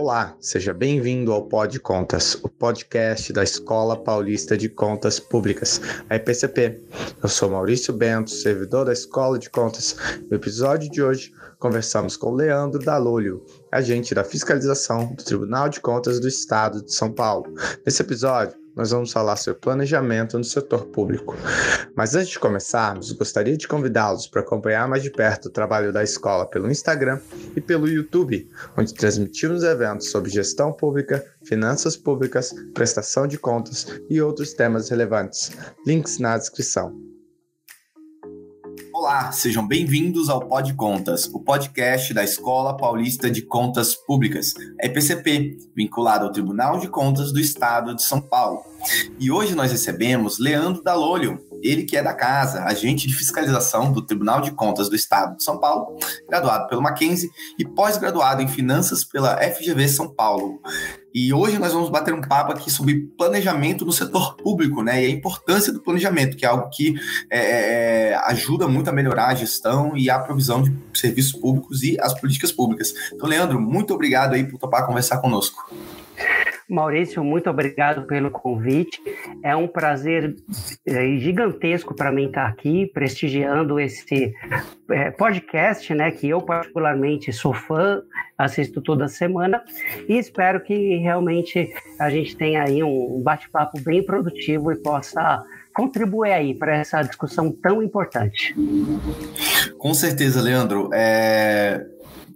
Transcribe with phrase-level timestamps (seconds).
[0.00, 6.14] Olá, seja bem-vindo ao Pod Contas, o podcast da Escola Paulista de Contas Públicas, a
[6.14, 6.80] EPCP.
[7.20, 9.96] Eu sou Maurício Bento, servidor da Escola de Contas.
[10.30, 16.20] No episódio de hoje, conversamos com Leandro Dalolho, agente da fiscalização do Tribunal de Contas
[16.20, 17.52] do Estado de São Paulo.
[17.84, 21.36] Nesse episódio, nós vamos falar sobre planejamento no setor público.
[21.96, 26.04] Mas antes de começarmos, gostaria de convidá-los para acompanhar mais de perto o trabalho da
[26.04, 27.18] escola pelo Instagram
[27.56, 34.22] e pelo YouTube, onde transmitimos eventos sobre gestão pública, finanças públicas, prestação de contas e
[34.22, 35.50] outros temas relevantes.
[35.84, 37.17] Links na descrição.
[39.00, 45.56] Olá, sejam bem-vindos ao Pod Contas, o podcast da Escola Paulista de Contas Públicas, EPCP,
[45.72, 48.60] vinculado ao Tribunal de Contas do Estado de São Paulo.
[49.16, 54.02] E hoje nós recebemos Leandro Dalolho, ele que é da casa, agente de fiscalização do
[54.02, 55.98] Tribunal de Contas do Estado de São Paulo,
[56.28, 60.60] graduado pelo Mackenzie e pós-graduado em Finanças pela FGV São Paulo.
[61.14, 65.02] E hoje nós vamos bater um papo aqui sobre planejamento no setor público, né?
[65.02, 66.94] E a importância do planejamento, que é algo que
[67.30, 71.98] é, é ajuda muito a melhorar a gestão e a provisão de serviços públicos e
[72.00, 72.92] as políticas públicas.
[73.12, 75.74] Então, Leandro, muito obrigado aí por topar conversar conosco.
[76.68, 79.00] Maurício, muito obrigado pelo convite.
[79.42, 80.36] É um prazer
[80.86, 84.34] é, gigantesco para mim estar aqui prestigiando esse
[84.90, 86.10] é, podcast, né?
[86.10, 88.02] Que eu particularmente sou fã,
[88.36, 89.62] assisto toda semana
[90.06, 95.42] e espero que realmente a gente tenha aí um bate-papo bem produtivo e possa
[95.74, 98.54] contribuir aí para essa discussão tão importante.
[99.78, 100.90] Com certeza, Leandro.
[100.92, 101.84] É...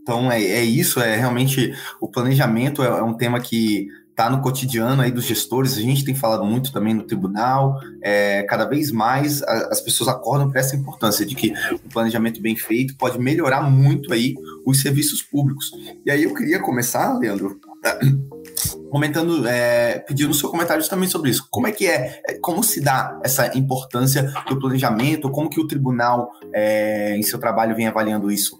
[0.03, 4.43] Então é, é isso, é realmente o planejamento é, é um tema que está no
[4.43, 8.93] cotidiano aí dos gestores, a gente tem falado muito também no tribunal, é, cada vez
[8.93, 13.19] mais a, as pessoas acordam para essa importância de que o planejamento bem feito pode
[13.19, 14.35] melhorar muito aí
[14.67, 15.73] os serviços públicos.
[16.05, 17.59] E aí eu queria começar, Leandro,
[18.91, 21.49] comentando, é, pedindo seu comentário também sobre isso.
[21.51, 25.67] Como é que é, é, como se dá essa importância do planejamento, como que o
[25.67, 28.59] tribunal, é, em seu trabalho, vem avaliando isso?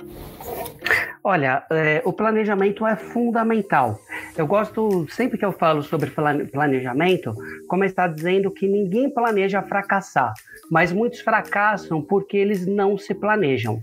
[1.23, 4.01] Olha, é, o planejamento é fundamental.
[4.37, 7.35] Eu gosto, sempre que eu falo sobre planejamento,
[7.69, 10.33] começar dizendo que ninguém planeja fracassar,
[10.71, 13.83] mas muitos fracassam porque eles não se planejam.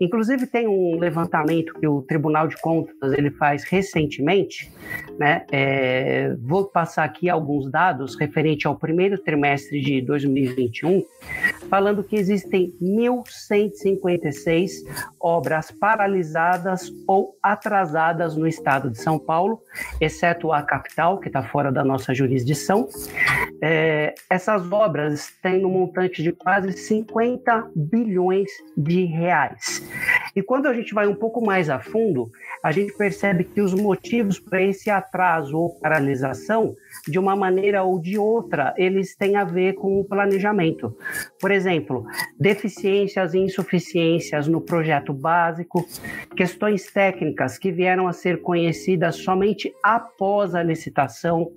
[0.00, 4.72] Inclusive tem um levantamento que o Tribunal de Contas ele faz recentemente,
[5.18, 5.44] né?
[5.50, 11.04] É, vou passar aqui alguns dados referente ao primeiro trimestre de 2021,
[11.68, 14.70] falando que existem 1.156
[15.20, 19.60] obras paralisadas ou atrasadas no estado de São Paulo,
[20.00, 22.88] exceto a capital, que está fora da nossa jurisdição.
[23.60, 29.87] É, essas obras têm um montante de quase 50 bilhões de reais.
[30.34, 32.30] E quando a gente vai um pouco mais a fundo,
[32.62, 36.74] a gente percebe que os motivos para esse atraso ou paralisação,
[37.06, 40.96] de uma maneira ou de outra, eles têm a ver com o planejamento.
[41.40, 42.06] Por exemplo,
[42.38, 45.86] deficiências e insuficiências no projeto básico,
[46.36, 51.50] questões técnicas que vieram a ser conhecidas somente após a licitação,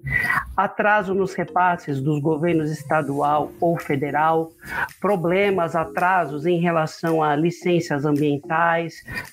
[0.55, 4.51] atraso nos repasses dos governos estadual ou federal,
[4.99, 8.20] problemas, atrasos em relação a licenças ambientais,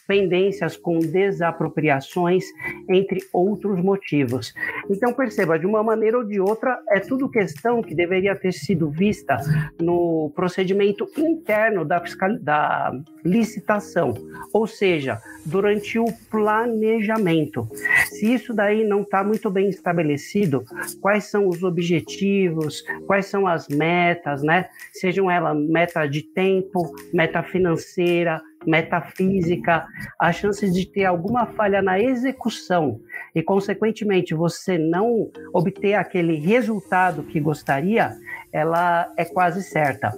[0.06, 2.44] pendências com desapropriações,
[2.88, 4.54] entre outros motivos.
[4.90, 8.90] Então, perceba, de uma maneira ou de outra, é tudo questão que deveria ter sido
[8.90, 9.36] vista
[9.80, 12.38] no procedimento interno da, fiscal...
[12.38, 12.92] da
[13.24, 14.14] licitação,
[14.52, 17.68] ou seja, durante o planejamento.
[18.06, 20.64] Se isso daí não está muito bem estabelecido,
[21.00, 24.68] quais são os objetivos, quais são as metas, né?
[24.92, 29.86] Sejam elas meta de tempo, meta financeira, metafísica,
[30.20, 33.00] a chance de ter alguma falha na execução
[33.34, 38.12] e, consequentemente, você não obter aquele resultado que gostaria,
[38.52, 40.12] ela é quase certa.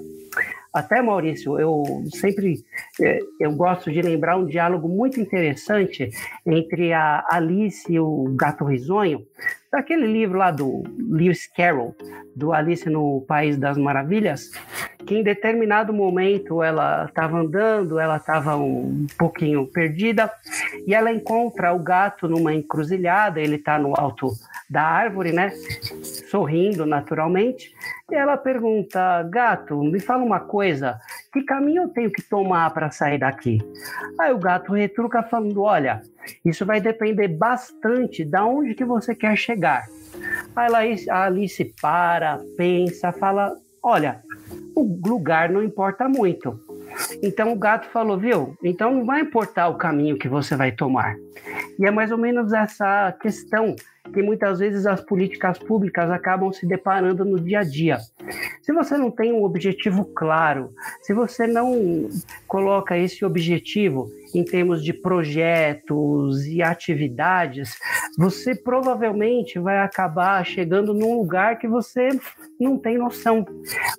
[0.72, 1.82] Até, Maurício, eu
[2.14, 2.62] sempre
[3.00, 6.08] é, eu gosto de lembrar um diálogo muito interessante
[6.46, 9.26] entre a Alice e o Gato Risonho,
[9.70, 11.94] daquele livro lá do Lewis Carroll,
[12.34, 14.50] do Alice no País das Maravilhas,
[15.06, 20.30] que em determinado momento ela estava andando, ela estava um pouquinho perdida,
[20.86, 24.28] e ela encontra o gato numa encruzilhada, ele está no alto
[24.68, 25.50] da árvore, né?
[26.30, 27.74] Sorrindo naturalmente.
[28.10, 30.98] E ela pergunta: Gato, me fala uma coisa,
[31.32, 33.58] que caminho eu tenho que tomar para sair daqui?
[34.18, 36.02] Aí o gato retruca falando: Olha,
[36.44, 39.86] isso vai depender bastante da onde que você quer chegar.
[40.54, 44.22] Aí a Alice para, pensa, fala: Olha,
[44.74, 46.58] o lugar não importa muito.
[47.22, 48.56] Então o gato falou, viu?
[48.62, 51.14] Então não vai importar o caminho que você vai tomar.
[51.78, 53.74] E é mais ou menos essa questão
[54.12, 57.98] que muitas vezes as políticas públicas acabam se deparando no dia a dia.
[58.62, 60.70] Se você não tem um objetivo claro,
[61.02, 62.08] se você não
[62.46, 67.78] coloca esse objetivo em termos de projetos e atividades,
[68.18, 72.08] você provavelmente vai acabar chegando num lugar que você
[72.58, 73.44] não tem noção.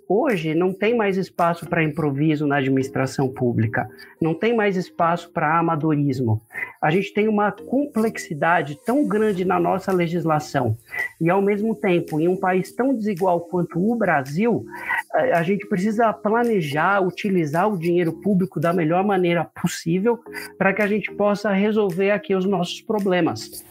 [0.07, 3.89] Hoje não tem mais espaço para improviso na administração pública,
[4.21, 6.41] não tem mais espaço para amadorismo.
[6.81, 10.77] A gente tem uma complexidade tão grande na nossa legislação
[11.19, 14.65] e, ao mesmo tempo, em um país tão desigual quanto o Brasil,
[15.13, 20.19] a gente precisa planejar, utilizar o dinheiro público da melhor maneira possível
[20.57, 23.63] para que a gente possa resolver aqui os nossos problemas.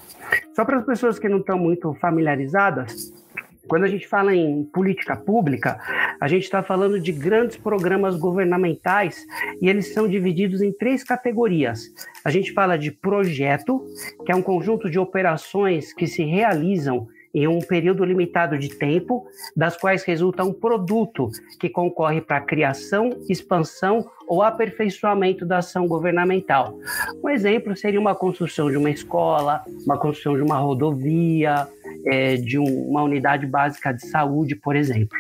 [0.55, 3.13] Só para as pessoas que não estão muito familiarizadas,
[3.71, 5.79] quando a gente fala em política pública,
[6.21, 9.25] a gente está falando de grandes programas governamentais
[9.63, 11.83] e eles são divididos em três categorias.
[12.25, 13.81] A gente fala de projeto,
[14.27, 19.25] que é um conjunto de operações que se realizam em um período limitado de tempo,
[19.57, 21.31] das quais resulta um produto
[21.61, 26.77] que concorre para a criação, expansão ou aperfeiçoamento da ação governamental.
[27.23, 31.69] Um exemplo seria uma construção de uma escola, uma construção de uma rodovia,
[32.07, 35.17] é, de um, uma unidade básica de saúde, por exemplo.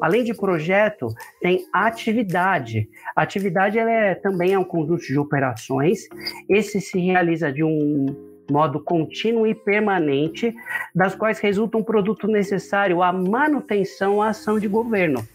[0.00, 1.08] Além de projeto,
[1.40, 2.88] tem atividade.
[3.14, 6.00] A atividade ela é, também é um conjunto de operações.
[6.48, 10.54] Esse se realiza de um modo contínuo e permanente,
[10.94, 15.26] das quais resulta um produto necessário à manutenção à ação de governo.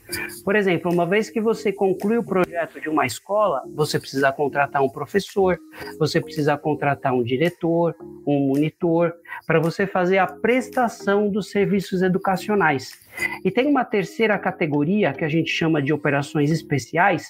[0.43, 4.83] Por exemplo, uma vez que você conclui o projeto de uma escola, você precisa contratar
[4.83, 5.59] um professor,
[5.97, 7.95] você precisa contratar um diretor,
[8.25, 9.13] um monitor,
[9.45, 13.02] para você fazer a prestação dos serviços educacionais.
[13.43, 17.29] E tem uma terceira categoria que a gente chama de operações especiais,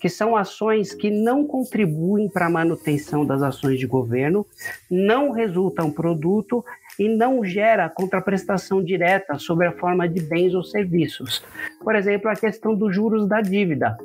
[0.00, 4.46] que são ações que não contribuem para a manutenção das ações de governo,
[4.90, 6.64] não resultam produto
[6.98, 11.44] e não gera contraprestação direta sobre a forma de bens ou serviços.
[11.82, 13.96] Por exemplo, a questão dos juros da dívida.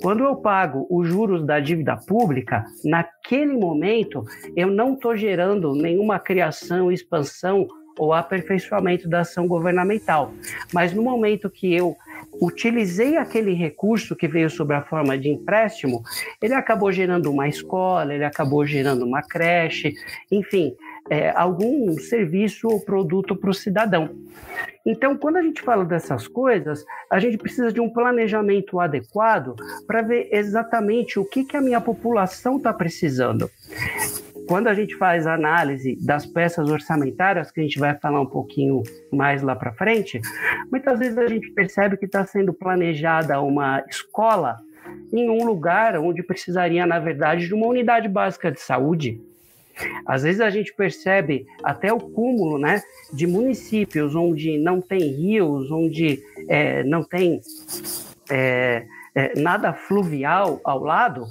[0.00, 4.24] Quando eu pago os juros da dívida pública, naquele momento
[4.56, 7.66] eu não estou gerando nenhuma criação, expansão
[7.98, 10.32] ou aperfeiçoamento da ação governamental.
[10.72, 11.96] Mas no momento que eu
[12.40, 16.02] utilizei aquele recurso que veio sob a forma de empréstimo,
[16.40, 19.94] ele acabou gerando uma escola, ele acabou gerando uma creche,
[20.30, 20.74] enfim,
[21.10, 24.10] é, algum serviço ou produto para o cidadão.
[24.84, 29.54] Então, quando a gente fala dessas coisas, a gente precisa de um planejamento adequado
[29.86, 33.50] para ver exatamente o que, que a minha população está precisando
[34.46, 38.82] quando a gente faz análise das peças orçamentárias, que a gente vai falar um pouquinho
[39.12, 40.20] mais lá para frente,
[40.70, 44.58] muitas vezes a gente percebe que está sendo planejada uma escola
[45.12, 49.20] em um lugar onde precisaria, na verdade, de uma unidade básica de saúde.
[50.06, 55.70] Às vezes a gente percebe até o cúmulo né, de municípios onde não tem rios,
[55.70, 57.40] onde é, não tem
[58.30, 61.26] é, é, nada fluvial ao lado,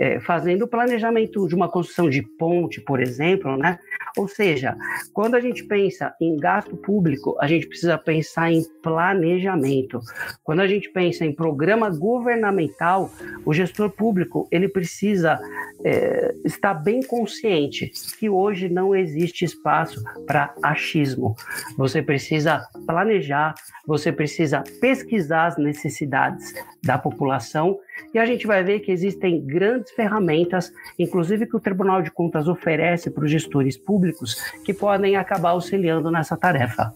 [0.00, 3.78] é, fazendo o planejamento de uma construção de ponte, por exemplo, né?
[4.16, 4.76] Ou seja,
[5.12, 10.00] quando a gente pensa em gasto público, a gente precisa pensar em planejamento.
[10.42, 13.10] Quando a gente pensa em programa governamental,
[13.44, 15.38] o gestor público ele precisa
[15.84, 21.34] é, estar bem consciente que hoje não existe espaço para achismo.
[21.76, 23.54] Você precisa planejar,
[23.86, 27.78] você precisa pesquisar as necessidades da população
[28.12, 32.48] e a gente vai ver que existem grandes ferramentas, inclusive que o Tribunal de Contas
[32.48, 36.94] oferece para os gestores públicos, que podem acabar auxiliando nessa tarefa.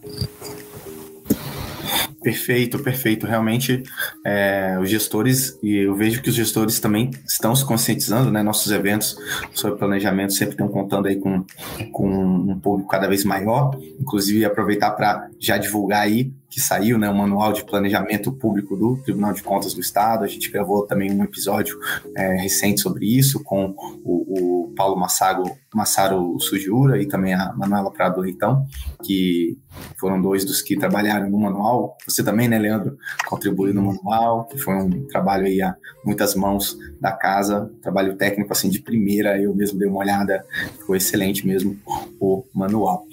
[2.21, 3.25] Perfeito, perfeito.
[3.25, 3.81] Realmente,
[4.23, 8.43] é, os gestores, e eu vejo que os gestores também estão se conscientizando, né?
[8.43, 9.17] Nossos eventos
[9.53, 11.43] sobre planejamento sempre estão contando aí com,
[11.91, 13.71] com um público cada vez maior.
[13.99, 18.97] Inclusive, aproveitar para já divulgar aí que saiu, né, o manual de planejamento público do
[18.97, 20.25] Tribunal de Contas do Estado.
[20.25, 21.79] A gente gravou também um episódio
[22.15, 27.89] é, recente sobre isso com o, o Paulo Massago, Massaro Sujiura e também a Manuela
[27.89, 28.65] Prado Leitão,
[29.01, 29.57] que
[29.97, 31.95] foram dois dos que trabalharam no manual.
[32.05, 35.73] Você também, né, Leandro, contribuiu no manual, que foi um trabalho aí a
[36.05, 40.45] muitas mãos da casa, trabalho técnico assim de primeira, eu mesmo dei uma olhada,
[40.77, 41.77] ficou excelente mesmo
[42.19, 43.05] o manual.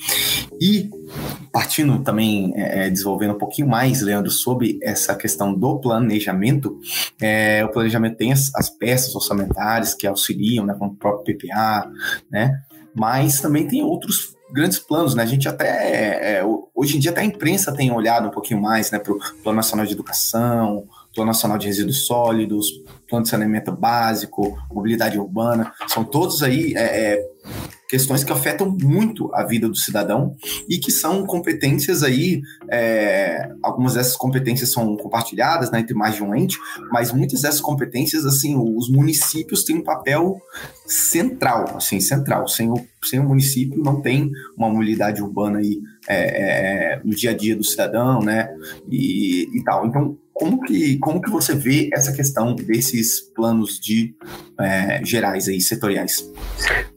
[0.60, 0.90] E
[1.52, 2.90] partindo também, é, é,
[3.32, 6.78] um pouquinho mais, Leandro, sobre essa questão do planejamento,
[7.20, 11.90] é, o planejamento tem as, as, peças orçamentárias que auxiliam, né, com o próprio PPA,
[12.30, 12.60] né,
[12.94, 15.22] mas também tem outros grandes planos, né?
[15.22, 16.44] A gente até, é,
[16.74, 19.56] hoje em dia até a imprensa tem olhado um pouquinho mais, né, para o Plano
[19.56, 22.70] Nacional de Educação, Plano Nacional de Resíduos Sólidos,
[23.08, 27.28] Plano de Saneamento Básico, Mobilidade Urbana, são todos aí é, é
[27.88, 30.36] questões que afetam muito a vida do cidadão
[30.68, 36.22] e que são competências aí, é, algumas dessas competências são compartilhadas né, entre mais de
[36.22, 36.58] um ente,
[36.92, 40.38] mas muitas dessas competências, assim, os municípios têm um papel
[40.86, 42.46] central, assim, central.
[42.46, 47.30] Sem o, sem o município não tem uma mobilidade urbana aí é, é, no dia
[47.30, 48.54] a dia do cidadão, né,
[48.90, 49.86] e, e tal.
[49.86, 54.14] Então, como que, como que você vê essa questão desses planos de
[54.60, 56.32] é, gerais aí, setoriais?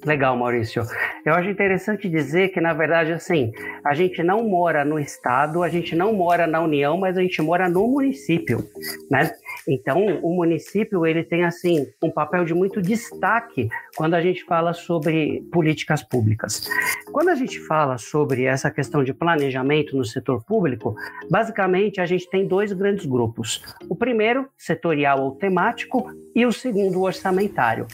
[0.06, 0.84] Legal, Maurício.
[1.26, 3.52] Eu acho interessante dizer que, na verdade, assim,
[3.84, 7.42] a gente não mora no estado, a gente não mora na União, mas a gente
[7.42, 8.64] mora no município,
[9.10, 9.32] né?
[9.68, 14.74] Então, o município ele tem assim um papel de muito destaque quando a gente fala
[14.74, 16.68] sobre políticas públicas.
[17.12, 20.96] Quando a gente fala sobre essa questão de planejamento no setor público,
[21.30, 23.64] basicamente a gente tem dois grandes grupos.
[23.90, 27.88] O primeiro, setorial ou temático, e o segundo, orçamentário.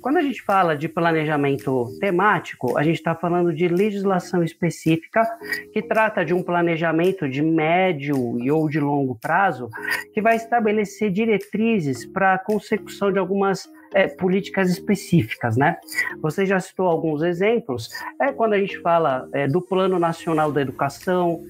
[0.00, 5.26] Quando a gente fala de planejamento temático, a gente está falando de legislação específica
[5.72, 9.68] que trata de um planejamento de médio e ou de longo prazo
[10.14, 15.76] que vai estabelecer diretrizes para a consecução de algumas é, políticas específicas, né?
[16.20, 17.90] Você já citou alguns exemplos.
[18.20, 21.40] É quando a gente fala é, do Plano Nacional da Educação,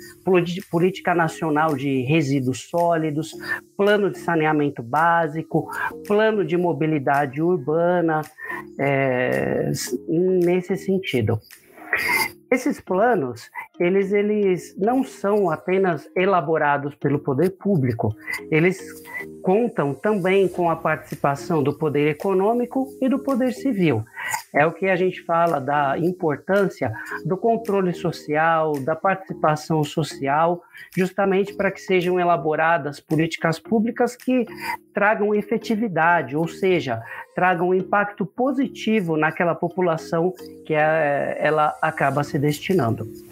[0.70, 3.32] Política Nacional de Resíduos Sólidos,
[3.76, 5.68] Plano de Saneamento Básico,
[6.06, 8.22] Plano de Mobilidade Urbana,
[8.78, 9.70] é,
[10.08, 11.40] nesse sentido.
[12.50, 18.14] Esses planos, eles, eles não são apenas elaborados pelo poder público,
[18.50, 18.78] eles
[19.42, 24.04] contam também com a participação do poder econômico e do poder civil.
[24.54, 26.92] É o que a gente fala da importância
[27.24, 30.62] do controle social, da participação social,
[30.96, 34.46] justamente para que sejam elaboradas políticas públicas que
[34.94, 37.02] tragam efetividade, ou seja,
[37.34, 40.32] tragam impacto positivo naquela população
[40.64, 43.31] que é, ela acaba se destinando.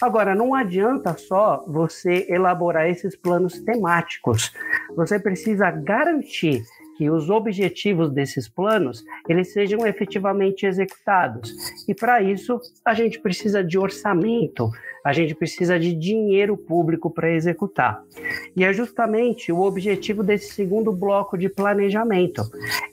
[0.00, 4.52] Agora, não adianta só você elaborar esses planos temáticos.
[4.96, 6.62] Você precisa garantir
[7.00, 11.50] que os objetivos desses planos eles sejam efetivamente executados.
[11.88, 14.70] E para isso, a gente precisa de orçamento,
[15.02, 18.02] a gente precisa de dinheiro público para executar.
[18.54, 22.42] E é justamente o objetivo desse segundo bloco de planejamento.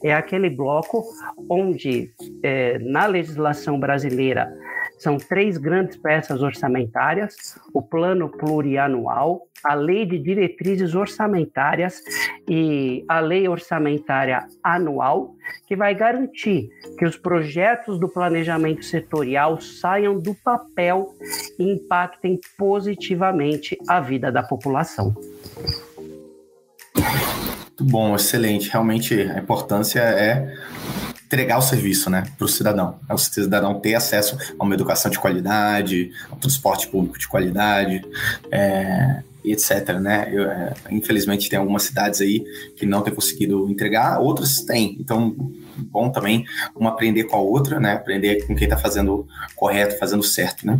[0.02, 1.04] É aquele bloco
[1.50, 2.10] onde,
[2.42, 4.50] é, na legislação brasileira,
[4.98, 7.36] são três grandes peças orçamentárias:
[7.74, 12.02] o plano plurianual, a lei de diretrizes orçamentárias
[12.48, 15.36] e a lei orçamentária anual,
[15.68, 21.14] que vai garantir que os projetos do planejamento setorial saiam do papel
[21.60, 25.14] e impactem positivamente a vida da população.
[27.80, 28.72] Muito bom, excelente.
[28.72, 30.52] Realmente a importância é
[31.28, 33.00] entregar o serviço né, para o cidadão.
[33.08, 37.28] É o cidadão ter acesso a uma educação de qualidade, a um transporte público de
[37.28, 38.04] qualidade,
[38.50, 39.90] é, etc.
[40.00, 40.30] Né?
[40.32, 42.46] Eu, é, infelizmente, tem algumas cidades aí
[42.78, 44.96] que não têm conseguido entregar, outras têm.
[45.00, 45.36] Então,
[45.78, 47.94] bom também uma aprender com a outra, né?
[47.94, 50.80] Aprender com quem está fazendo correto, fazendo certo, né?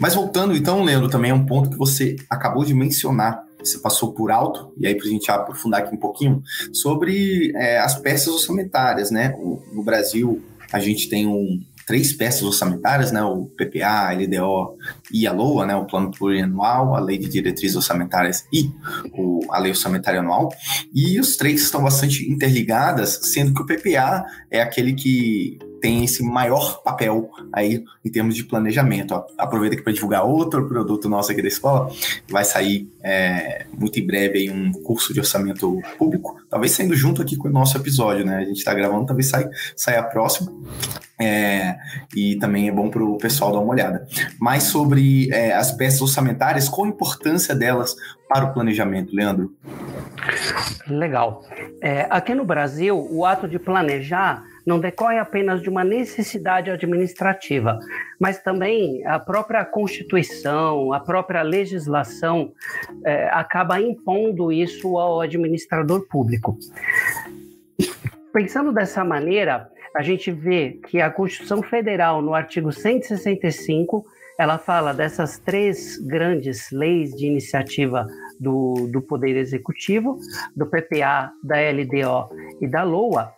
[0.00, 4.12] Mas voltando, então, Leandro, também é um ponto que você acabou de mencionar você passou
[4.12, 8.28] por alto, e aí para a gente aprofundar aqui um pouquinho, sobre é, as peças
[8.28, 9.34] orçamentárias, né?
[9.38, 13.20] O, no Brasil, a gente tem um, três peças orçamentárias, né?
[13.24, 14.76] O PPA, a LDO
[15.12, 15.74] e a LOA, né?
[15.74, 18.70] O Plano Plurianual, a Lei de Diretrizes Orçamentárias e
[19.12, 20.50] o, a Lei Orçamentária Anual.
[20.94, 26.22] E os três estão bastante interligadas, sendo que o PPA é aquele que tem esse
[26.22, 29.14] maior papel aí em termos de planejamento.
[29.14, 31.90] Ó, aproveita aqui para divulgar outro produto nosso aqui da escola.
[32.28, 37.22] Vai sair é, muito em breve aí um curso de orçamento público, talvez saindo junto
[37.22, 38.36] aqui com o nosso episódio, né?
[38.36, 40.64] A gente está gravando, talvez saia, saia próximo.
[41.22, 41.76] É,
[42.16, 44.06] e também é bom para o pessoal dar uma olhada.
[44.40, 47.94] Mais sobre é, as peças orçamentárias, qual a importância delas
[48.26, 49.54] para o planejamento, Leandro?
[50.86, 51.44] Legal.
[51.82, 57.80] É, aqui no Brasil, o ato de planejar não decorre apenas de uma necessidade administrativa,
[58.20, 62.52] mas também a própria Constituição, a própria legislação
[63.04, 66.56] é, acaba impondo isso ao administrador público.
[68.32, 74.06] Pensando dessa maneira, a gente vê que a Constituição Federal, no artigo 165,
[74.38, 78.06] ela fala dessas três grandes leis de iniciativa
[78.38, 80.16] do, do Poder Executivo,
[80.54, 82.28] do PPA, da LDO
[82.60, 83.34] e da LOA,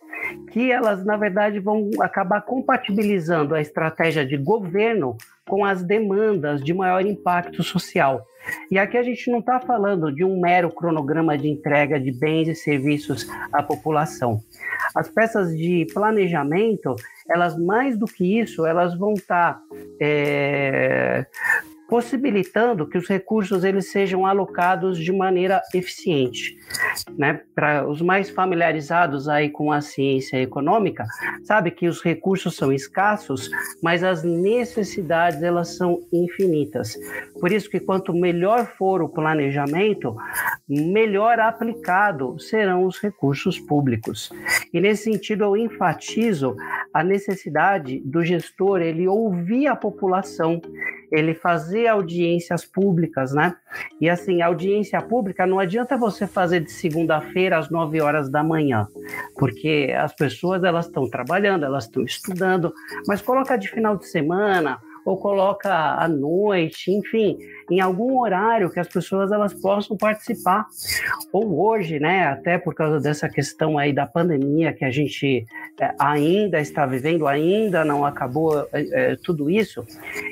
[0.52, 6.72] que elas, na verdade, vão acabar compatibilizando a estratégia de governo com as demandas de
[6.72, 8.24] maior impacto social.
[8.70, 12.48] E aqui a gente não está falando de um mero cronograma de entrega de bens
[12.48, 14.40] e serviços à população.
[14.94, 16.96] As peças de planejamento,
[17.28, 19.62] elas mais do que isso, elas vão estar tá,
[20.00, 21.26] é,
[21.92, 26.56] possibilitando que os recursos eles sejam alocados de maneira eficiente,
[27.18, 27.42] né?
[27.54, 31.04] Para os mais familiarizados aí com a ciência econômica,
[31.44, 33.50] sabe que os recursos são escassos,
[33.82, 36.96] mas as necessidades elas são infinitas.
[37.38, 40.16] Por isso que quanto melhor for o planejamento,
[40.66, 44.30] melhor aplicado serão os recursos públicos.
[44.72, 46.56] E nesse sentido eu enfatizo
[46.94, 50.58] a necessidade do gestor ele ouvir a população,
[51.10, 53.54] ele fazer audiências públicas, né?
[54.00, 58.86] E assim, audiência pública não adianta você fazer de segunda-feira às 9 horas da manhã,
[59.38, 62.72] porque as pessoas elas estão trabalhando, elas estão estudando,
[63.06, 67.36] mas coloca de final de semana, ou coloca à noite, enfim,
[67.70, 70.66] em algum horário que as pessoas elas possam participar.
[71.32, 75.44] Ou hoje, né, até por causa dessa questão aí da pandemia que a gente
[75.80, 79.84] é, ainda está vivendo, ainda não acabou é tudo isso,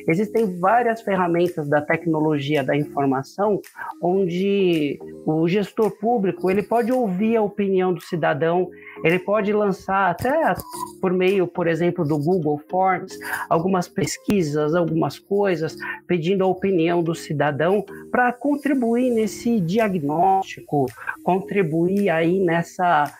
[0.09, 3.61] existem várias ferramentas da tecnologia da informação
[4.03, 8.71] onde o gestor público ele pode ouvir a opinião do cidadão
[9.05, 10.55] ele pode lançar até
[11.01, 13.19] por meio, por exemplo, do Google Forms,
[13.49, 20.87] algumas pesquisas, algumas coisas, pedindo a opinião do cidadão para contribuir nesse diagnóstico,
[21.23, 23.13] contribuir aí nessa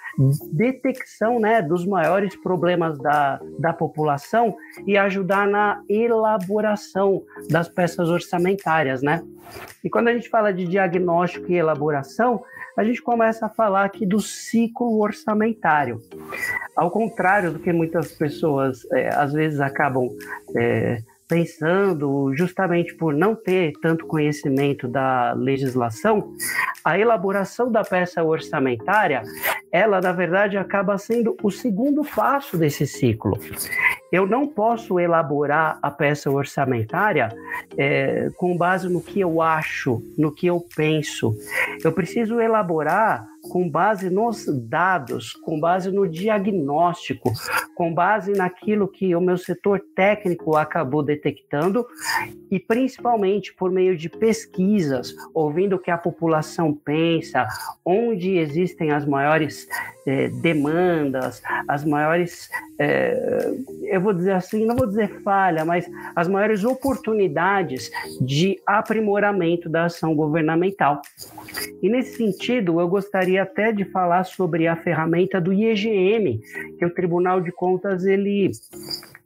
[0.53, 9.03] detecção né, dos maiores problemas da, da população e ajudar na elaboração das peças orçamentárias.
[9.03, 9.23] Né?
[9.83, 12.43] E quando a gente fala de diagnóstico e elaboração,
[12.77, 16.01] a gente começa a falar aqui do ciclo orçamentário.
[16.77, 20.09] Ao contrário do que muitas pessoas é, às vezes acabam
[20.57, 26.35] é, pensando, justamente por não ter tanto conhecimento da legislação,
[26.85, 29.23] a elaboração da peça orçamentária,
[29.71, 33.39] ela na verdade acaba sendo o segundo passo desse ciclo.
[34.11, 37.29] Eu não posso elaborar a peça orçamentária
[37.79, 41.33] é, com base no que eu acho, no que eu penso.
[41.85, 47.33] Eu preciso elaborar com base nos dados, com base no diagnóstico,
[47.75, 51.87] com base naquilo que o meu setor técnico acabou detectando
[52.51, 57.47] e principalmente por meio de pesquisas, ouvindo o que a população pensa,
[57.85, 59.67] onde existem as maiores
[60.07, 63.53] é, demandas, as maiores, é,
[63.85, 69.85] eu vou dizer assim, não vou dizer falha, mas as maiores oportunidades de aprimoramento da
[69.85, 71.03] ação governamental.
[71.83, 76.41] E nesse sentido, eu gostaria até de falar sobre a ferramenta do IEGM,
[76.79, 78.51] que o Tribunal de Contas ele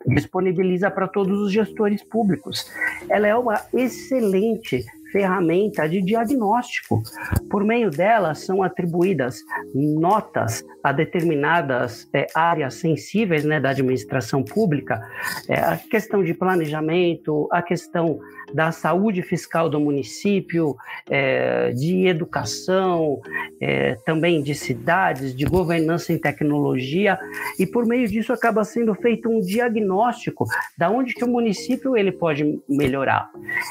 [0.07, 2.71] disponibiliza para todos os gestores públicos.
[3.09, 7.01] Ela é uma excelente ferramenta de diagnóstico.
[7.49, 9.39] Por meio dela são atribuídas
[9.73, 15.01] notas a determinadas é, áreas sensíveis né, da administração pública,
[15.49, 18.19] é, a questão de planejamento, a questão
[18.53, 20.77] da saúde fiscal do município,
[21.09, 23.21] é, de educação,
[23.61, 27.19] é, também de cidades, de governança em tecnologia,
[27.59, 30.45] e por meio disso acaba sendo feito um diagnóstico
[30.77, 33.31] da onde que o município ele pode melhorar.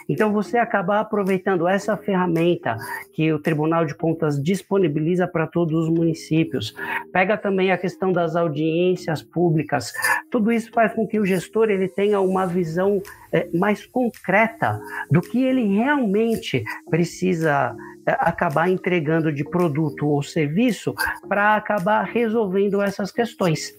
[0.09, 1.32] Então você acaba aproveitando
[1.67, 2.77] essa ferramenta
[3.13, 6.73] que o Tribunal de Contas disponibiliza para todos os municípios.
[7.11, 9.93] Pega também a questão das audiências públicas.
[10.29, 15.21] Tudo isso faz com que o gestor ele tenha uma visão é, mais concreta do
[15.21, 20.93] que ele realmente precisa acabar entregando de produto ou serviço
[21.27, 23.77] para acabar resolvendo essas questões.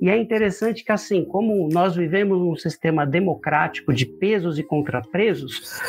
[0.00, 5.80] E é interessante que, assim, como nós vivemos num sistema democrático de pesos e contrapesos,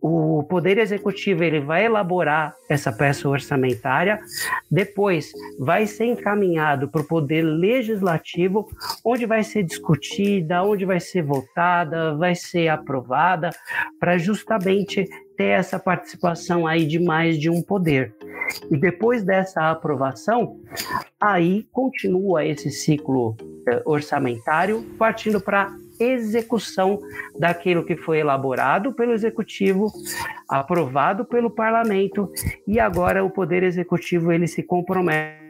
[0.00, 4.20] o Poder Executivo ele vai elaborar essa peça orçamentária,
[4.70, 8.68] depois vai ser encaminhado para o Poder Legislativo,
[9.04, 13.50] onde vai ser discutida, onde vai ser votada, vai ser aprovada,
[13.98, 18.12] para justamente ter essa participação aí de mais de um poder.
[18.70, 20.60] E depois dessa aprovação,
[21.20, 23.36] aí continua esse ciclo
[23.68, 26.98] eh, orçamentário, partindo para execução
[27.38, 29.92] daquilo que foi elaborado pelo executivo,
[30.48, 32.30] aprovado pelo parlamento
[32.66, 35.48] e agora o poder executivo ele se compromete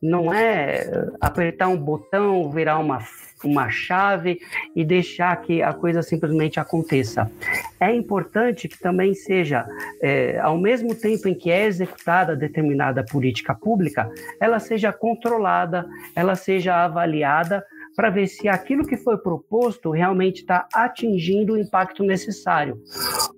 [0.00, 2.98] não é apertar um botão, virar uma,
[3.44, 4.40] uma chave
[4.74, 7.30] e deixar que a coisa simplesmente aconteça.
[7.78, 9.66] É importante que também seja,
[10.02, 16.34] é, ao mesmo tempo em que é executada determinada política pública, ela seja controlada, ela
[16.34, 17.64] seja avaliada
[17.96, 22.78] para ver se aquilo que foi proposto realmente está atingindo o impacto necessário.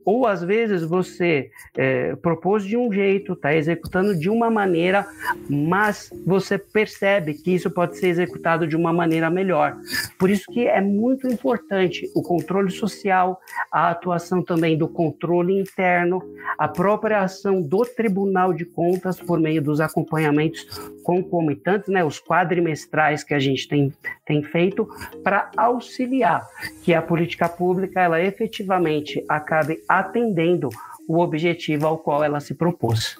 [0.05, 5.07] Ou às vezes você é, propôs de um jeito, está executando de uma maneira,
[5.49, 9.77] mas você percebe que isso pode ser executado de uma maneira melhor.
[10.19, 16.23] Por isso que é muito importante o controle social, a atuação também do controle interno,
[16.59, 20.67] a própria ação do Tribunal de Contas por meio dos acompanhamentos
[21.03, 23.93] concomitantes, né, os quadrimestrais que a gente tem,
[24.25, 24.89] tem feito
[25.23, 26.47] para auxiliar
[26.83, 30.69] que a política pública ela efetivamente acabe atendendo
[31.09, 33.17] o objetivo ao qual ela se propôs.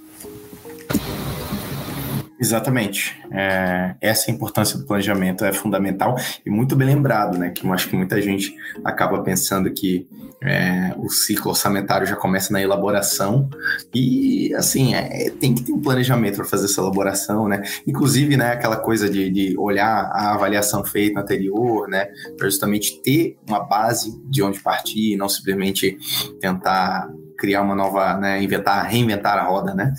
[2.43, 3.17] Exatamente.
[3.31, 7.51] É, essa importância do planejamento é fundamental e muito bem lembrado, né?
[7.51, 8.53] Que eu acho que muita gente
[8.85, 10.09] acaba pensando que
[10.41, 13.49] é, o ciclo orçamentário já começa na elaboração
[13.95, 17.63] e, assim, é, tem que ter um planejamento para fazer essa elaboração, né?
[17.87, 22.09] Inclusive, né, aquela coisa de, de olhar a avaliação feita anterior, né?
[22.37, 25.97] Para justamente ter uma base de onde partir e não simplesmente
[26.41, 29.95] tentar criar uma nova, né, inventar, reinventar a roda, né?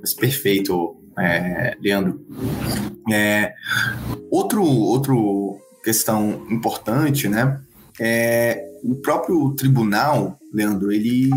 [0.00, 2.20] Mas perfeito, é, Leandro.
[3.12, 3.52] É,
[4.30, 7.60] outro, outro questão importante, né?
[8.00, 11.30] É, o próprio tribunal, Leandro, ele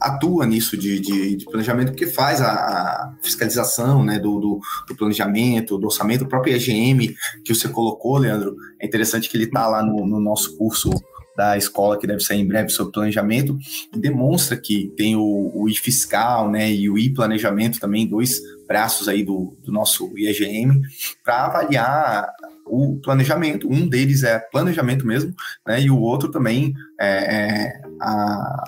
[0.00, 4.94] atua nisso de, de, de planejamento, porque faz a, a fiscalização né, do, do, do,
[4.94, 9.66] planejamento, do orçamento, o próprio EGM que você colocou, Leandro, é interessante que ele está
[9.66, 10.90] lá no, no nosso curso
[11.36, 13.58] da escola, que deve sair em breve, sobre planejamento,
[13.92, 19.56] demonstra que tem o, o I-Fiscal né, e o I-Planejamento também, dois braços aí do,
[19.62, 20.82] do nosso IEGM,
[21.22, 22.32] para avaliar
[22.66, 23.68] o planejamento.
[23.70, 25.34] Um deles é planejamento mesmo,
[25.66, 28.64] né, e o outro também é, é a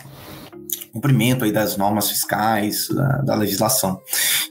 [0.93, 4.01] cumprimento aí das normas fiscais, da, da, legislação.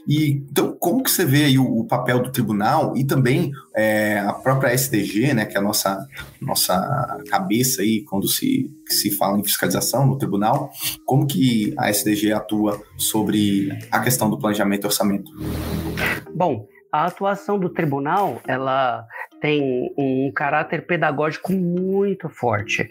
[0.06, 4.20] E então, como que você vê aí o, o papel do tribunal e também é,
[4.20, 6.06] a própria SDG, né, que é a nossa,
[6.40, 10.70] nossa cabeça aí quando se, se fala em fiscalização no tribunal,
[11.04, 15.30] como que a SDG atua sobre a questão do planejamento e orçamento?
[16.34, 19.06] Bom, a atuação do tribunal, ela
[19.40, 22.88] tem um caráter pedagógico muito forte.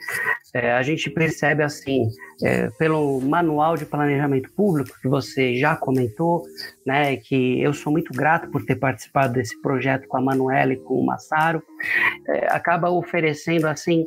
[0.53, 2.07] É, a gente percebe assim,
[2.41, 6.43] é, pelo manual de planejamento público que você já comentou,
[6.85, 10.77] né, que eu sou muito grato por ter participado desse projeto com a Manuela e
[10.77, 11.61] com o Massaro,
[12.27, 14.05] é, acaba oferecendo assim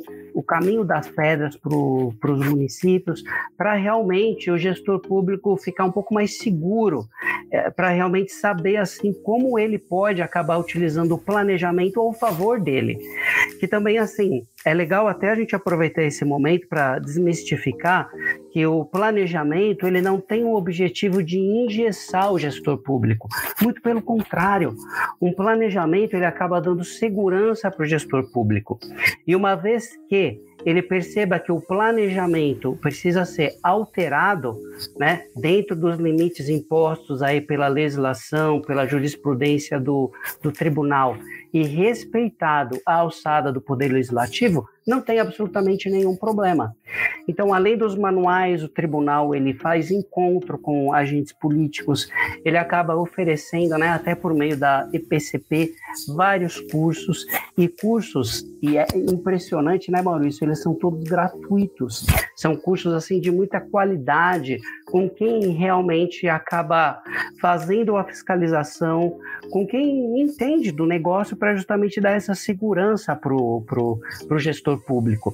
[0.49, 3.23] caminho das pedras para os municípios,
[3.55, 7.07] para realmente o gestor público ficar um pouco mais seguro,
[7.51, 12.97] é, para realmente saber assim como ele pode acabar utilizando o planejamento ao favor dele.
[13.59, 18.09] Que também assim é legal até a gente aproveitar esse momento para desmistificar
[18.51, 23.27] que o planejamento ele não tem o objetivo de engessar o gestor público.
[23.61, 24.75] Muito pelo contrário,
[25.21, 28.79] um planejamento ele acaba dando segurança para o gestor público.
[29.25, 34.57] E uma vez que ele perceba que o planejamento precisa ser alterado,
[34.97, 41.17] né, dentro dos limites impostos aí pela legislação, pela jurisprudência do, do tribunal
[41.53, 46.75] e respeitado a alçada do poder legislativo, não tem absolutamente nenhum problema.
[47.27, 52.09] Então, além dos manuais, o tribunal ele faz encontro com agentes políticos,
[52.43, 55.71] ele acaba oferecendo, né, até por meio da EPCP,
[56.15, 60.43] vários cursos e cursos e é impressionante, né, Maurício?
[60.43, 62.05] Eles são todos gratuitos.
[62.35, 64.57] São cursos assim de muita qualidade,
[64.91, 67.01] com quem realmente acaba
[67.39, 69.19] fazendo a fiscalização,
[69.51, 74.79] com quem entende do negócio para justamente dar essa segurança para o pro, pro gestor
[74.83, 75.33] público.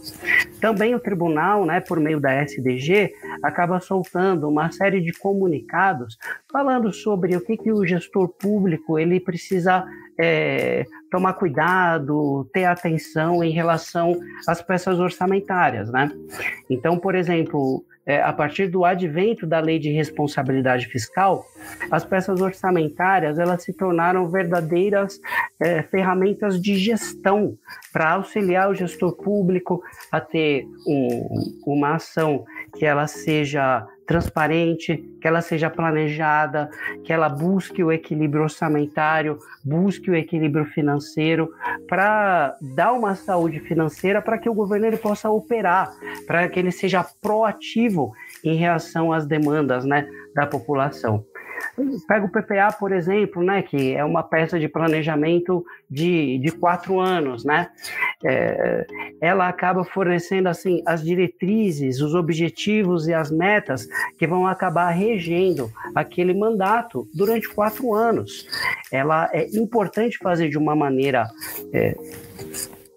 [0.59, 3.13] Também o tribunal, né, por meio da SDG,
[3.43, 6.17] acaba soltando uma série de comunicados
[6.51, 9.85] falando sobre o que, que o gestor público ele precisa
[10.19, 16.09] é, tomar cuidado, ter atenção em relação às peças orçamentárias, né?
[16.69, 21.45] Então, por exemplo, é, a partir do advento da lei de responsabilidade fiscal,
[21.89, 25.19] as peças orçamentárias elas se tornaram verdadeiras
[25.59, 27.57] é, ferramentas de gestão
[27.91, 32.45] para auxiliar o gestor público a ter um, uma ação
[32.77, 36.69] que ela seja transparente, que ela seja planejada,
[37.03, 41.51] que ela busque o equilíbrio orçamentário, busque o equilíbrio financeiro,
[41.87, 45.91] para dar uma saúde financeira para que o governo ele possa operar,
[46.27, 48.13] para que ele seja proativo
[48.43, 51.25] em reação às demandas né, da população.
[52.07, 56.99] Pega o PPA, por exemplo, né, que é uma peça de planejamento de, de quatro
[56.99, 57.69] anos, né?
[58.23, 58.85] É,
[59.21, 63.87] ela acaba fornecendo assim as diretrizes, os objetivos e as metas
[64.17, 68.47] que vão acabar regendo aquele mandato durante quatro anos.
[68.91, 71.27] Ela é importante fazer de uma maneira
[71.73, 71.95] é,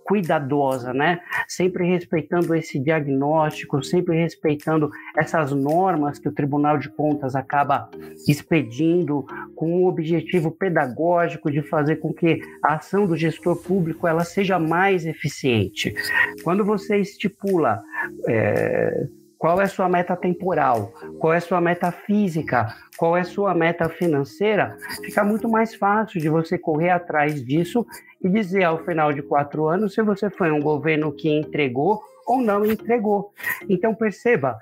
[0.08, 1.20] cuidadosa, né?
[1.46, 7.90] Sempre respeitando esse diagnóstico, sempre respeitando essas normas que o Tribunal de Contas acaba
[8.26, 14.24] expedindo com o objetivo pedagógico de fazer com que a ação do gestor público ela
[14.24, 15.94] seja mais eficiente.
[16.42, 17.82] Quando você estipula
[18.26, 19.06] é,
[19.38, 23.24] qual é a sua meta temporal, qual é a sua meta física, qual é a
[23.24, 27.86] sua meta financeira, fica muito mais fácil de você correr atrás disso
[28.22, 32.42] e dizer ao final de quatro anos se você foi um governo que entregou ou
[32.42, 33.32] não entregou.
[33.68, 34.58] Então perceba,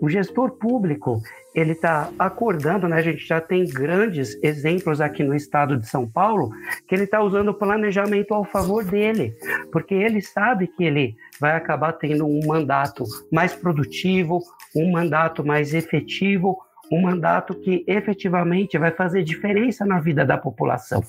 [0.00, 1.20] o gestor público
[1.58, 2.96] ele está acordando, né?
[2.96, 6.50] A gente já tem grandes exemplos aqui no estado de São Paulo
[6.86, 9.34] que ele está usando o planejamento ao favor dele,
[9.72, 14.40] porque ele sabe que ele vai acabar tendo um mandato mais produtivo,
[14.74, 16.56] um mandato mais efetivo,
[16.92, 21.02] um mandato que efetivamente vai fazer diferença na vida da população.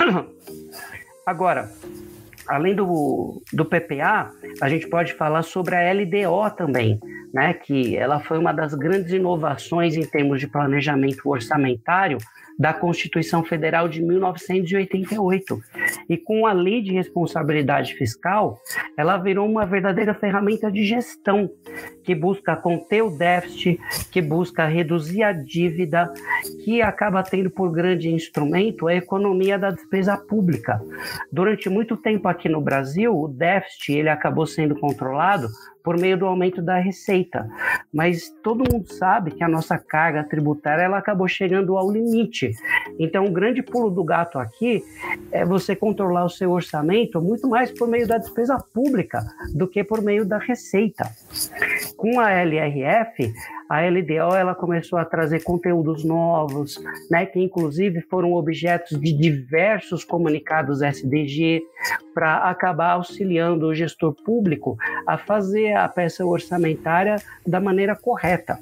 [1.26, 1.70] Agora,
[2.48, 7.00] além do, do PPA, a gente pode falar sobre a LDO também,
[7.32, 12.18] né, que ela foi uma das grandes inovações em termos de planejamento orçamentário
[12.58, 15.60] da Constituição Federal de 1988.
[16.08, 18.58] E com a Lei de Responsabilidade Fiscal,
[18.96, 21.50] ela virou uma verdadeira ferramenta de gestão
[22.02, 23.78] que busca conter o déficit,
[24.10, 26.10] que busca reduzir a dívida,
[26.64, 30.80] que acaba tendo por grande instrumento a economia da despesa pública.
[31.30, 35.48] Durante muito tempo aqui no Brasil, o déficit ele acabou sendo controlado
[35.86, 37.48] por meio do aumento da receita.
[37.94, 42.50] Mas todo mundo sabe que a nossa carga tributária ela acabou chegando ao limite.
[42.98, 44.82] Então, o um grande pulo do gato aqui
[45.30, 49.84] é você controlar o seu orçamento muito mais por meio da despesa pública do que
[49.84, 51.08] por meio da receita.
[51.96, 53.32] Com a LRF,
[53.68, 60.04] a LDO ela começou a trazer conteúdos novos, né, que inclusive foram objetos de diversos
[60.04, 61.62] comunicados SDG
[62.14, 64.76] para acabar auxiliando o gestor público
[65.06, 68.58] a fazer a peça orçamentária da maneira correta.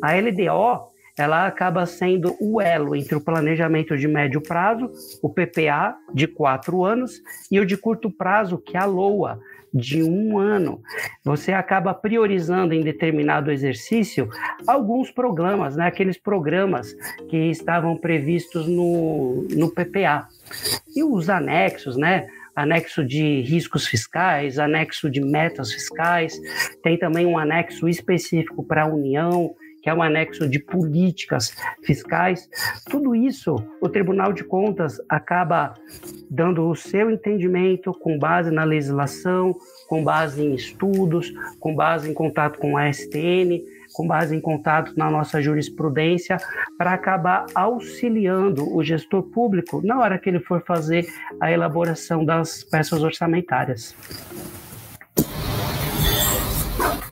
[0.00, 5.96] A LDO ela acaba sendo o elo entre o planejamento de médio prazo, o PPA,
[6.14, 9.40] de quatro anos, e o de curto prazo, que é a LOA,
[9.72, 10.80] de um ano.
[11.24, 14.28] Você acaba priorizando em determinado exercício
[14.66, 15.86] alguns programas, né?
[15.86, 16.94] aqueles programas
[17.28, 20.28] que estavam previstos no, no PPA.
[20.94, 22.26] E os anexos, né?
[22.54, 26.40] anexo de riscos fiscais, anexo de metas fiscais,
[26.82, 29.54] tem também um anexo específico para a União,
[29.88, 32.46] que é um anexo de políticas fiscais.
[32.90, 35.72] Tudo isso o Tribunal de Contas acaba
[36.28, 39.56] dando o seu entendimento com base na legislação,
[39.88, 44.92] com base em estudos, com base em contato com a STN, com base em contato
[44.94, 46.36] na nossa jurisprudência,
[46.76, 51.06] para acabar auxiliando o gestor público na hora que ele for fazer
[51.40, 53.96] a elaboração das peças orçamentárias.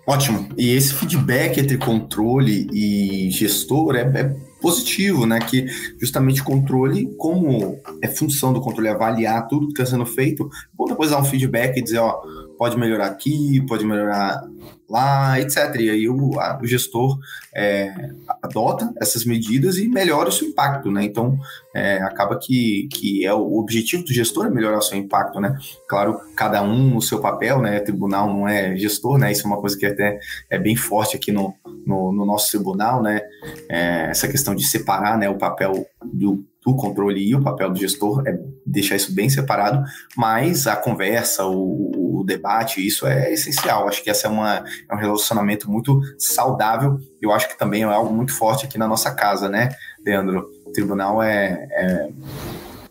[0.07, 0.49] Ótimo.
[0.57, 5.40] E esse feedback entre controle e gestor é, é positivo, né?
[5.40, 5.66] Que
[6.01, 11.11] justamente controle, como é função do controle avaliar tudo que está sendo feito, bom depois
[11.11, 12.21] dar um feedback e dizer, ó,
[12.57, 14.40] pode melhorar aqui, pode melhorar
[14.88, 15.75] lá, etc.
[15.81, 17.18] E aí o, a, o gestor
[17.55, 18.11] é,
[18.42, 21.05] adota essas medidas e melhora o seu impacto, né?
[21.05, 21.38] Então,
[21.75, 25.59] é, acaba que, que é o, objetivo do gestor é melhorar o seu impacto, né?
[25.88, 27.81] Claro, cada um no seu papel, né?
[27.81, 29.33] Tribunal não é gestor, né?
[29.33, 30.18] Isso é uma coisa que até
[30.49, 33.20] é bem forte aqui no, no, no nosso tribunal, né?
[33.68, 37.79] É, essa questão de separar né, o papel do do controle e o papel do
[37.79, 39.85] gestor é deixar isso bem separado,
[40.16, 43.87] mas a conversa, o, o debate, isso é essencial.
[43.87, 46.98] Acho que essa é, uma, é um relacionamento muito saudável.
[47.22, 49.68] Eu acho que também é algo muito forte aqui na nossa casa, né,
[50.05, 50.50] Leandro?
[50.66, 52.09] O tribunal é, é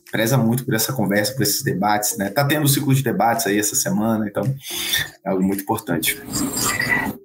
[0.09, 2.29] preza muito por essa conversa, por esses debates, né?
[2.29, 4.43] Tá tendo um ciclo de debates aí essa semana, então
[5.25, 6.17] é algo muito importante.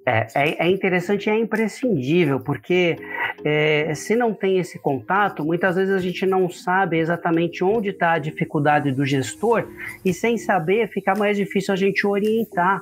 [0.05, 2.97] É, é, é interessante e é imprescindível, porque
[3.43, 8.13] é, se não tem esse contato, muitas vezes a gente não sabe exatamente onde está
[8.13, 9.67] a dificuldade do gestor
[10.05, 12.81] e sem saber fica mais difícil a gente orientar.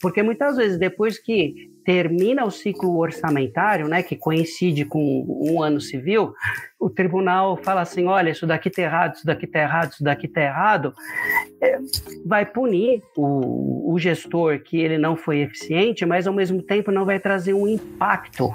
[0.00, 5.80] Porque muitas vezes depois que termina o ciclo orçamentário, né, que coincide com um ano
[5.80, 6.34] civil,
[6.78, 10.26] o tribunal fala assim, olha, isso daqui está errado, isso daqui está errado, isso daqui
[10.26, 10.92] está errado,
[11.62, 11.78] é,
[12.26, 17.06] vai punir o, o, gestor que ele não foi eficiente, mas ao mesmo tempo não
[17.06, 18.50] vai trazer um impacto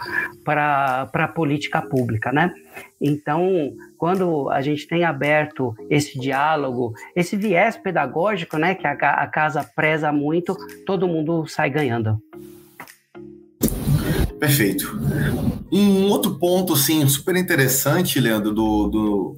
[0.46, 2.54] para a política pública, né?
[3.02, 9.26] Então, quando a gente tem aberto esse diálogo, esse viés pedagógico, né, que a, a
[9.26, 12.22] casa preza muito, todo mundo sai ganhando.
[14.40, 15.00] Perfeito.
[15.72, 19.38] Um outro ponto, assim, super interessante, Leandro, do, do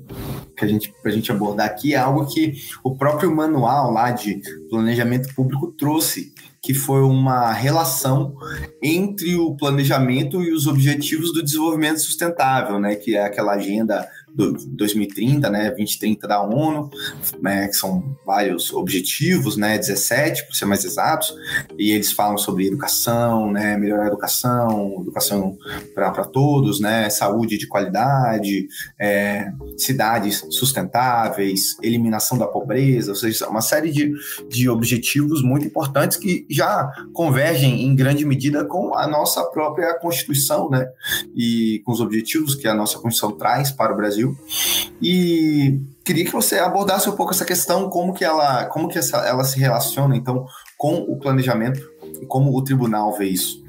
[0.56, 2.54] que a gente, a gente abordar aqui é algo que
[2.84, 8.36] o próprio manual lá de planejamento público trouxe, que foi uma relação
[8.82, 14.52] entre o planejamento e os objetivos do desenvolvimento sustentável, né, que é aquela agenda do
[14.52, 16.90] 2030, né, 2030 da ONU,
[17.42, 21.34] né, que são vários objetivos, né, 17 para ser mais exatos,
[21.80, 25.58] e eles falam sobre educação, né, melhorar a educação, educação
[25.94, 28.68] para todos, né, saúde de qualidade,
[29.00, 34.12] é, cidades sustentáveis, eliminação da pobreza, ou seja, uma série de,
[34.50, 40.70] de objetivos muito importantes que já convergem em grande medida com a nossa própria Constituição,
[40.70, 40.86] né,
[41.34, 44.38] e com os objetivos que a nossa Constituição traz para o Brasil Brasil.
[45.02, 49.18] E queria que você abordasse um pouco essa questão, como que ela, como que essa,
[49.28, 50.46] ela se relaciona, então,
[50.78, 51.80] com o planejamento
[52.22, 53.64] e como o tribunal vê isso.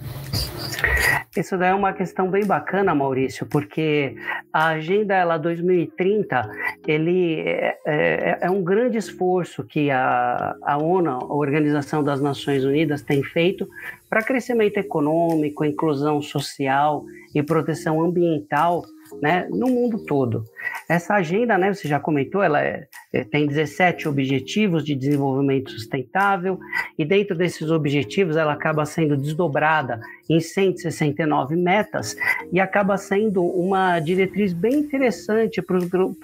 [1.36, 4.16] Isso daí é uma questão bem bacana, Maurício, porque
[4.50, 6.50] a Agenda ela 2030
[6.86, 12.64] ele é, é, é, um grande esforço que a, a ONU, a Organização das Nações
[12.64, 13.68] Unidas, tem feito
[14.08, 18.82] para crescimento econômico, inclusão social e proteção ambiental
[19.20, 20.44] né, no mundo todo.
[20.88, 26.58] Essa agenda, né, você já comentou, ela é, é, tem 17 objetivos de desenvolvimento sustentável,
[26.98, 32.16] e dentro desses objetivos ela acaba sendo desdobrada em 169 metas
[32.52, 35.78] e acaba sendo uma diretriz bem interessante para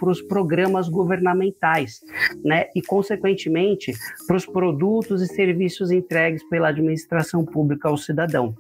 [0.08, 2.00] os programas governamentais,
[2.44, 3.92] né, e consequentemente
[4.26, 8.54] para os produtos e serviços entregues pela administração pública ao cidadão.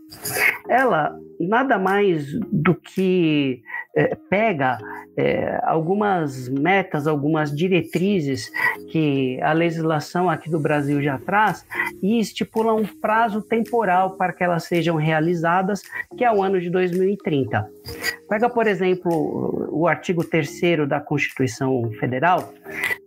[0.68, 3.62] Ela nada mais do que
[3.94, 4.78] é, pega
[5.16, 8.50] é, algumas metas, algumas diretrizes
[8.90, 11.66] que a legislação aqui do Brasil já traz
[12.02, 15.82] e estipula um prazo temporal para que elas sejam realizadas,
[16.16, 17.68] que é o ano de 2030.
[18.28, 22.52] Pega, por exemplo, o artigo 3 da Constituição Federal,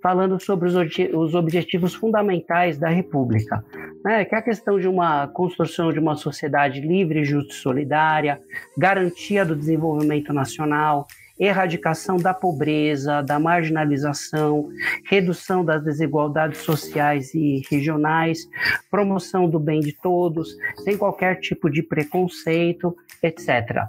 [0.06, 0.76] falando sobre os,
[1.16, 3.66] os objetivos fundamentais da República,
[4.04, 8.40] né, que é a questão de uma construção de uma sociedade livre, justa e solidária,
[8.78, 11.08] garantia do desenvolvimento nacional,
[11.40, 14.70] erradicação da pobreza, da marginalização,
[15.06, 18.48] redução das desigualdades sociais e regionais,
[18.90, 23.86] promoção do bem de todos, sem qualquer tipo de preconceito, etc.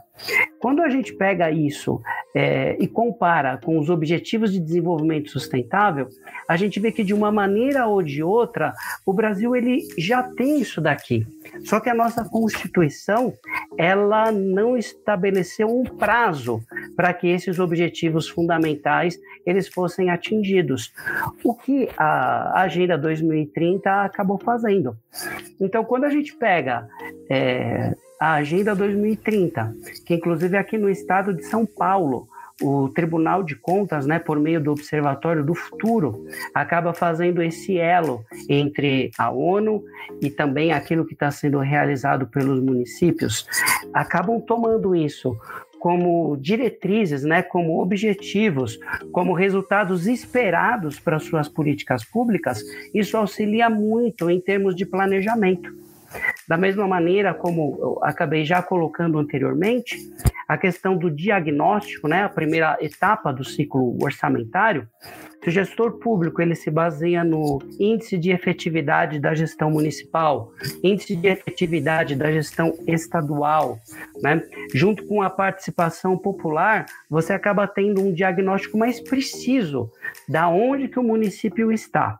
[0.59, 2.01] Quando a gente pega isso
[2.35, 6.09] é, e compara com os Objetivos de Desenvolvimento Sustentável,
[6.49, 8.73] a gente vê que de uma maneira ou de outra
[9.05, 11.27] o Brasil ele já tem isso daqui.
[11.65, 13.33] Só que a nossa Constituição
[13.79, 16.63] ela não estabeleceu um prazo
[16.97, 20.93] para que esses objetivos fundamentais eles fossem atingidos,
[21.45, 24.97] o que a Agenda 2030 acabou fazendo.
[25.61, 26.89] Então, quando a gente pega
[27.31, 32.29] é, a Agenda 2030, que inclusive aqui no estado de São Paulo,
[32.63, 38.25] o Tribunal de Contas, né, por meio do Observatório do Futuro, acaba fazendo esse elo
[38.49, 39.85] entre a ONU
[40.23, 43.47] e também aquilo que está sendo realizado pelos municípios,
[43.93, 45.37] acabam tomando isso
[45.81, 48.79] como diretrizes, né, como objetivos,
[49.12, 52.62] como resultados esperados para suas políticas públicas,
[52.95, 55.71] isso auxilia muito em termos de planejamento.
[56.49, 59.97] Da mesma maneira como eu acabei já colocando anteriormente,
[60.49, 64.89] a questão do diagnóstico, né, a primeira etapa do ciclo orçamentário,
[65.47, 70.51] se o gestor público ele se baseia no índice de efetividade da gestão municipal,
[70.83, 73.79] índice de efetividade da gestão estadual,
[74.21, 74.43] né,
[74.75, 79.89] junto com a participação popular, você acaba tendo um diagnóstico mais preciso
[80.29, 82.19] da onde que o município está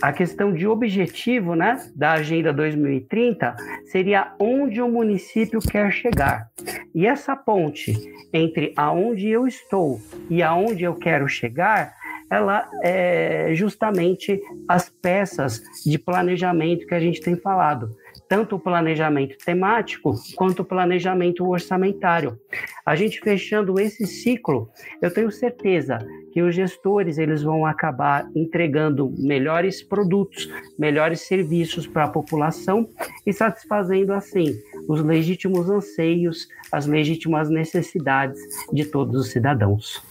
[0.00, 6.48] a questão de objetivo né, da Agenda 2030 seria onde o município quer chegar.
[6.94, 7.92] E essa ponte
[8.32, 11.94] entre aonde eu estou e aonde eu quero chegar,
[12.30, 17.94] ela é justamente as peças de planejamento que a gente tem falado
[18.32, 22.40] tanto o planejamento temático quanto o planejamento orçamentário.
[22.84, 24.70] A gente fechando esse ciclo,
[25.02, 25.98] eu tenho certeza
[26.32, 32.88] que os gestores eles vão acabar entregando melhores produtos, melhores serviços para a população
[33.26, 38.40] e satisfazendo assim os legítimos anseios, as legítimas necessidades
[38.72, 40.02] de todos os cidadãos.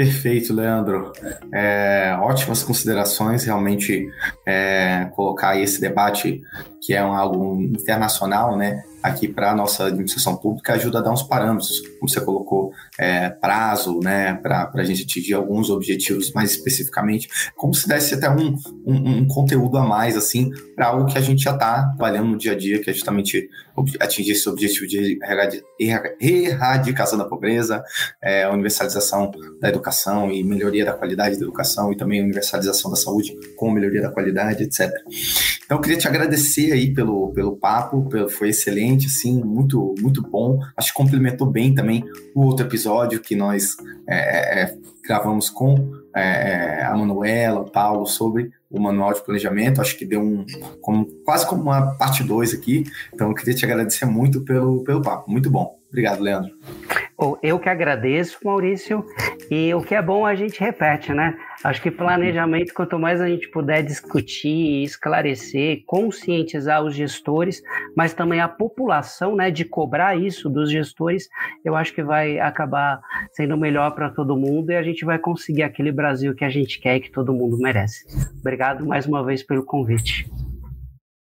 [0.00, 1.12] Perfeito, Leandro.
[1.52, 4.10] É, ótimas considerações, realmente
[4.46, 6.40] é, colocar esse debate,
[6.80, 11.22] que é algo internacional, né, aqui para a nossa administração pública ajuda a dar uns
[11.22, 17.28] parâmetros, como você colocou, é, prazo, né, para a gente atingir alguns objetivos mais especificamente,
[17.56, 18.56] como se desse até um,
[18.86, 22.38] um, um conteúdo a mais, assim, para algo que a gente já está trabalhando no
[22.38, 23.48] dia a dia, que é justamente
[23.98, 25.18] atingir esse objetivo de
[25.80, 27.82] erradicação da pobreza,
[28.22, 33.34] é, universalização da educação e melhoria da qualidade da educação e também universalização da saúde
[33.56, 34.90] com melhoria da qualidade, etc.
[35.64, 40.58] Então, eu queria te agradecer aí pelo, pelo papo, foi excelente, assim, muito, muito bom.
[40.76, 42.04] Acho que complementou bem também
[42.34, 48.50] o outro episódio que nós é, é, gravamos com é, a Manuela, o Paulo, sobre
[48.70, 49.80] o manual de planejamento.
[49.80, 50.46] Acho que deu um
[50.80, 52.84] como, quase como uma parte 2 aqui.
[53.12, 55.30] Então, eu queria te agradecer muito pelo, pelo papo.
[55.30, 55.80] Muito bom.
[55.90, 56.52] Obrigado, Leandro.
[57.42, 59.04] Eu que agradeço, Maurício.
[59.50, 61.36] E o que é bom a gente repete, né?
[61.62, 67.60] Acho que planejamento, quanto mais a gente puder discutir, esclarecer, conscientizar os gestores,
[67.94, 71.28] mas também a população, né, de cobrar isso dos gestores,
[71.62, 73.00] eu acho que vai acabar
[73.32, 76.80] sendo melhor para todo mundo e a gente vai conseguir aquele Brasil que a gente
[76.80, 78.06] quer e que todo mundo merece.
[78.60, 80.30] Obrigado mais uma vez pelo convite.